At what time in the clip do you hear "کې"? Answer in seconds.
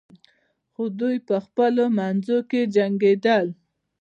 2.49-2.61